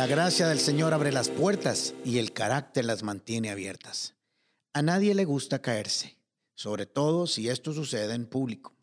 [0.00, 4.14] La gracia del Señor abre las puertas y el carácter las mantiene abiertas.
[4.72, 6.16] A nadie le gusta caerse,
[6.54, 8.74] sobre todo si esto sucede en público,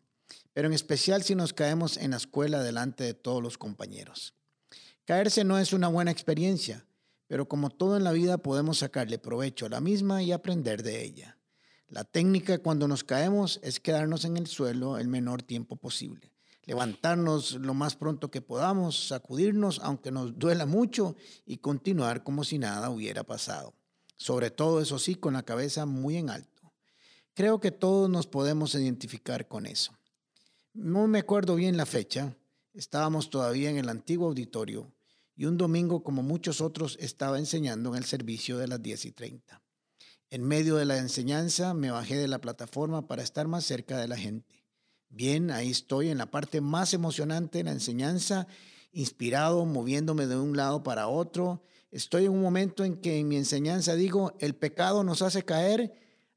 [0.52, 4.36] pero en especial si nos caemos en la escuela delante de todos los compañeros.
[5.06, 6.86] Caerse no es una buena experiencia,
[7.26, 11.02] pero como todo en la vida podemos sacarle provecho a la misma y aprender de
[11.02, 11.36] ella.
[11.88, 16.30] La técnica cuando nos caemos es quedarnos en el suelo el menor tiempo posible
[16.68, 21.16] levantarnos lo más pronto que podamos, sacudirnos aunque nos duela mucho
[21.46, 23.72] y continuar como si nada hubiera pasado.
[24.18, 26.70] Sobre todo, eso sí, con la cabeza muy en alto.
[27.32, 29.96] Creo que todos nos podemos identificar con eso.
[30.74, 32.36] No me acuerdo bien la fecha,
[32.74, 34.92] estábamos todavía en el antiguo auditorio
[35.36, 39.12] y un domingo como muchos otros estaba enseñando en el servicio de las 10 y
[39.12, 39.62] 30.
[40.28, 44.08] En medio de la enseñanza me bajé de la plataforma para estar más cerca de
[44.08, 44.57] la gente.
[45.10, 48.46] Bien, ahí estoy en la parte más emocionante de la enseñanza,
[48.92, 51.62] inspirado, moviéndome de un lado para otro.
[51.90, 55.92] Estoy en un momento en que en mi enseñanza digo, el pecado nos hace caer,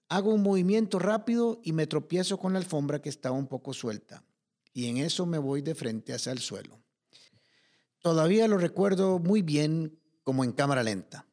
[0.08, 4.24] hago un movimiento rápido y me tropiezo con la alfombra que estaba un poco suelta.
[4.74, 6.82] Y en eso me voy de frente hacia el suelo.
[8.02, 11.28] Todavía lo recuerdo muy bien como en cámara lenta.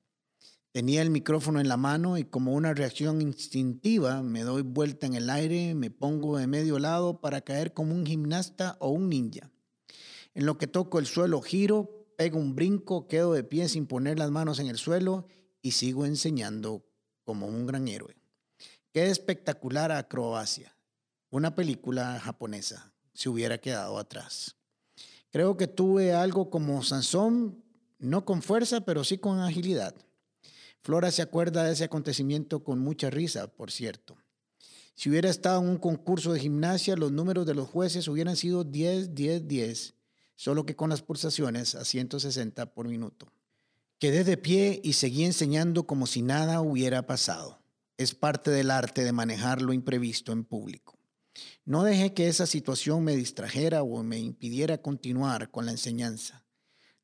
[0.73, 5.15] Tenía el micrófono en la mano y como una reacción instintiva me doy vuelta en
[5.15, 9.51] el aire, me pongo de medio lado para caer como un gimnasta o un ninja.
[10.35, 14.19] En lo que toco el suelo giro, pego un brinco, quedo de pie sin poner
[14.19, 15.27] las manos en el suelo
[15.63, 16.85] y sigo enseñando
[17.25, 18.17] como un gran héroe.
[18.93, 20.77] Qué espectacular acrobacia.
[21.31, 24.57] Una película japonesa se hubiera quedado atrás.
[25.31, 27.65] Creo que tuve algo como Sansón,
[27.99, 29.95] no con fuerza, pero sí con agilidad.
[30.83, 34.17] Flora se acuerda de ese acontecimiento con mucha risa, por cierto.
[34.95, 38.65] Si hubiera estado en un concurso de gimnasia, los números de los jueces hubieran sido
[38.65, 39.95] 10, 10, 10,
[40.35, 43.31] solo que con las pulsaciones a 160 por minuto.
[43.99, 47.61] Quedé de pie y seguí enseñando como si nada hubiera pasado.
[47.97, 50.99] Es parte del arte de manejar lo imprevisto en público.
[51.65, 56.45] No dejé que esa situación me distrajera o me impidiera continuar con la enseñanza.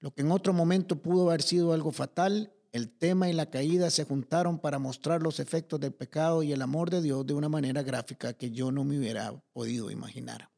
[0.00, 3.88] Lo que en otro momento pudo haber sido algo fatal, el tema y la caída
[3.88, 7.48] se juntaron para mostrar los efectos del pecado y el amor de Dios de una
[7.48, 10.50] manera gráfica que yo no me hubiera podido imaginar.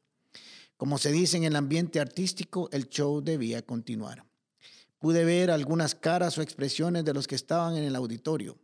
[0.77, 4.25] Como se dice en el ambiente artístico, el show debía continuar.
[4.97, 8.57] Pude ver algunas caras o expresiones de los que estaban en el auditorio.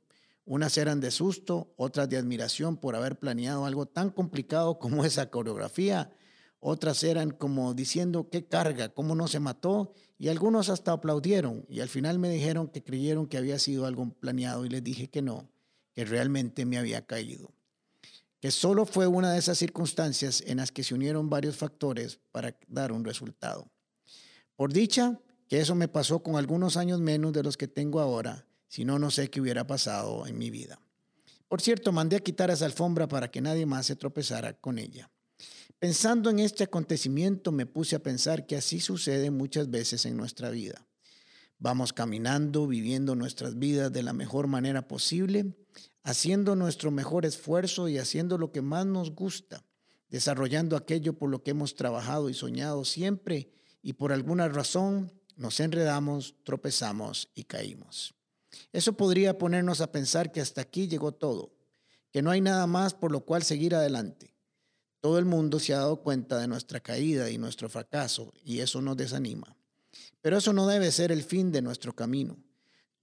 [0.46, 5.30] Unas eran de susto, otras de admiración por haber planeado algo tan complicado como esa
[5.30, 6.12] coreografía
[6.66, 11.82] otras eran como diciendo qué carga, cómo no se mató, y algunos hasta aplaudieron y
[11.82, 15.22] al final me dijeron que creyeron que había sido algo planeado y les dije que
[15.22, 15.50] no,
[15.94, 17.52] que realmente me había caído.
[18.40, 22.58] Que solo fue una de esas circunstancias en las que se unieron varios factores para
[22.68, 23.70] dar un resultado.
[24.56, 25.20] Por dicha,
[25.50, 29.00] que eso me pasó con algunos años menos de los que tengo ahora, si no,
[29.00, 30.80] no sé qué hubiera pasado en mi vida.
[31.50, 35.12] Por cierto, mandé a quitar esa alfombra para que nadie más se tropezara con ella.
[35.84, 40.50] Pensando en este acontecimiento me puse a pensar que así sucede muchas veces en nuestra
[40.50, 40.88] vida.
[41.60, 45.58] Vamos caminando, viviendo nuestras vidas de la mejor manera posible,
[46.04, 49.66] haciendo nuestro mejor esfuerzo y haciendo lo que más nos gusta,
[50.08, 53.52] desarrollando aquello por lo que hemos trabajado y soñado siempre
[53.82, 58.16] y por alguna razón nos enredamos, tropezamos y caímos.
[58.72, 61.52] Eso podría ponernos a pensar que hasta aquí llegó todo,
[62.10, 64.33] que no hay nada más por lo cual seguir adelante
[65.04, 68.82] todo el mundo se ha dado cuenta de nuestra caída y nuestro fracaso y eso
[68.82, 69.54] nos desanima.
[70.22, 72.38] Pero eso no debe ser el fin de nuestro camino.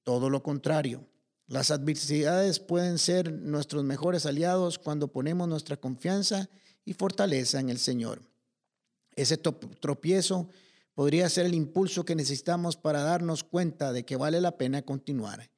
[0.03, 1.07] Todo lo contrario.
[1.47, 6.49] Las adversidades pueden ser nuestros mejores aliados cuando ponemos nuestra confianza
[6.87, 8.23] y fortaleza en el Señor.
[9.15, 10.49] Ese tropiezo
[10.95, 15.51] podría ser el impulso que necesitamos para darnos cuenta de que vale la pena continuar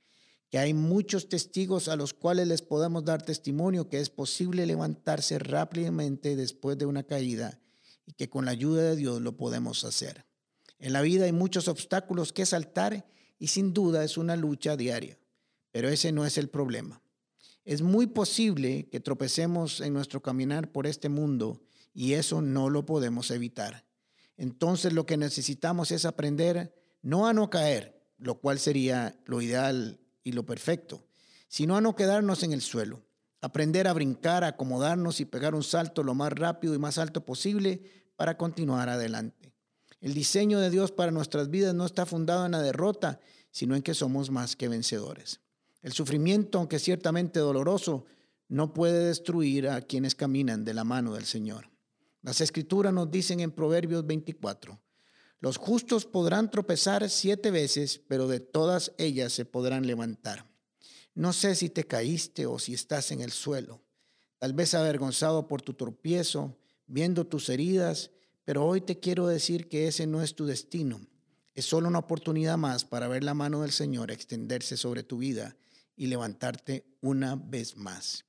[0.52, 5.38] que hay muchos testigos a los cuales les podemos dar testimonio que es posible levantarse
[5.38, 7.58] rápidamente después de una caída
[8.04, 10.26] y que con la ayuda de Dios lo podemos hacer.
[10.78, 13.08] En la vida hay muchos obstáculos que saltar
[13.38, 15.18] y sin duda es una lucha diaria,
[15.70, 17.00] pero ese no es el problema.
[17.64, 21.62] Es muy posible que tropecemos en nuestro caminar por este mundo
[21.94, 23.86] y eso no lo podemos evitar.
[24.36, 30.01] Entonces lo que necesitamos es aprender no a no caer, lo cual sería lo ideal
[30.24, 31.04] y lo perfecto,
[31.48, 33.02] sino a no quedarnos en el suelo,
[33.40, 37.82] aprender a brincar, acomodarnos y pegar un salto lo más rápido y más alto posible
[38.16, 39.52] para continuar adelante.
[40.00, 43.20] El diseño de Dios para nuestras vidas no está fundado en la derrota,
[43.50, 45.40] sino en que somos más que vencedores.
[45.82, 48.04] El sufrimiento, aunque ciertamente doloroso,
[48.48, 51.70] no puede destruir a quienes caminan de la mano del Señor.
[52.22, 54.78] Las escrituras nos dicen en Proverbios 24,
[55.42, 60.46] Los justos podrán tropezar siete veces, pero de todas ellas se podrán levantar.
[61.16, 63.82] No sé si te caíste o si estás en el suelo,
[64.38, 66.56] tal vez avergonzado por tu tropiezo,
[66.86, 68.12] viendo tus heridas,
[68.44, 71.00] pero hoy te quiero decir que ese no es tu destino.
[71.56, 75.56] Es solo una oportunidad más para ver la mano del Señor extenderse sobre tu vida
[75.96, 78.26] y levantarte una vez más.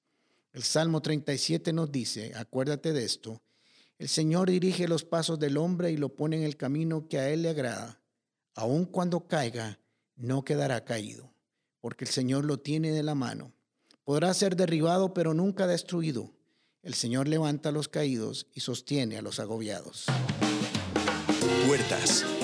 [0.51, 3.39] El Salmo 37 nos dice, acuérdate de esto,
[3.97, 7.29] el Señor dirige los pasos del hombre y lo pone en el camino que a
[7.29, 8.01] él le agrada.
[8.55, 9.79] Aun cuando caiga,
[10.15, 11.33] no quedará caído,
[11.79, 13.53] porque el Señor lo tiene de la mano.
[14.03, 16.33] Podrá ser derribado, pero nunca destruido.
[16.81, 20.05] El Señor levanta a los caídos y sostiene a los agobiados.
[21.65, 22.25] Puertas.